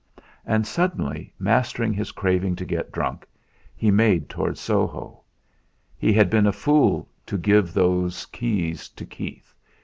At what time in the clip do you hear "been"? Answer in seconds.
6.27-6.47